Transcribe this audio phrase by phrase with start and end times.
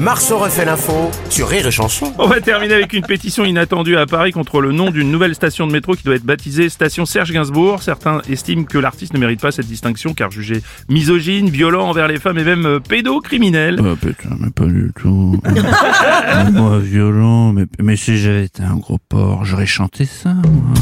[0.00, 2.12] Marceau refait l'info sur Rire et Chanson.
[2.18, 5.66] On va terminer avec une pétition inattendue à Paris contre le nom d'une nouvelle station
[5.66, 7.82] de métro qui doit être baptisée station Serge Gainsbourg.
[7.82, 12.18] Certains estiment que l'artiste ne mérite pas cette distinction car jugé misogyne, violent envers les
[12.18, 13.80] femmes et même euh, pédocriminel.
[13.80, 15.40] Oh putain, mais pas du tout.
[15.52, 20.74] Mais moi, violent, mais, mais si j'avais été un gros porc, j'aurais chanté ça, moi.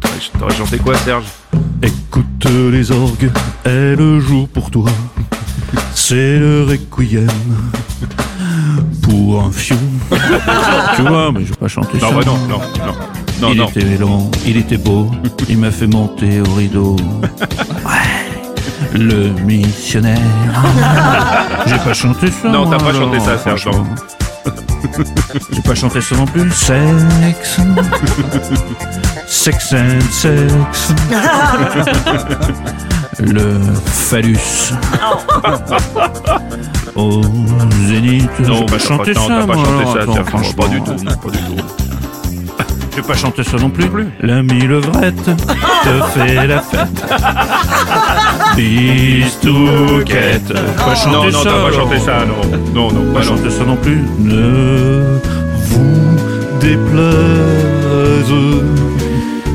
[0.00, 1.24] T'aurais- T'aurais chanté quoi Serge?
[1.82, 2.24] Écoute
[2.72, 3.30] les orgues,
[3.64, 4.90] elles jouent pour toi.
[5.94, 7.26] C'est le requiem
[9.02, 9.78] pour un fion.
[10.96, 12.06] tu vois, mais je vais pas chanter ça.
[12.10, 12.94] Non, bah non, non, non.
[13.40, 13.68] Non, il non.
[13.68, 15.10] était long, il était beau,
[15.48, 16.96] il m'a fait monter au rideau.
[17.84, 20.18] Ouais, le missionnaire.
[21.66, 22.48] J'ai pas chanté ça.
[22.48, 23.68] Non, t'as pas chanté ça, Serge.
[25.52, 26.50] J'ai pas chanté ça non plus.
[26.50, 27.60] Sex.
[29.28, 30.92] Sex and sex.
[33.20, 34.72] Le phallus.
[36.96, 37.20] Au
[37.86, 38.30] zénith.
[38.40, 39.46] Non, bah, pas pas, non, ça.
[39.46, 40.06] pas chanté ça.
[40.06, 40.62] Non, franchement.
[40.62, 41.64] pas du tout, non, pas du tout.
[42.94, 43.90] J'ai pas chanté ça non plus.
[44.22, 47.04] L'ami levrette te fait la fête.
[48.56, 50.52] Bistouquette.
[50.78, 51.50] Pas chanté Non, non, ça.
[51.50, 52.40] t'as pas chanté ça, non.
[52.74, 53.36] Non, non, Pas bah non.
[53.36, 54.02] chanté ça non plus.
[54.18, 55.18] Ne
[55.66, 56.16] vous
[56.58, 58.32] déplaise.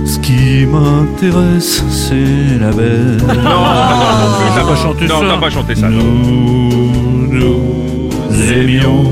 [0.06, 3.18] Ce qui m'intéresse, c'est la belle.
[3.28, 5.20] Non, non, non, plus, non.
[5.20, 5.98] pas Non, pas chanté ça, non.
[6.04, 7.11] Nous
[7.42, 9.04] nous aimions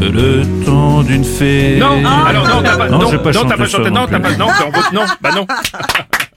[0.00, 1.76] le temps d'une fée.
[1.78, 4.20] Non, alors non, t'as pas, Non, non, pas non, chanté pas chanté, non non, t'as
[4.20, 5.46] pas, non, t'as- non, bah non.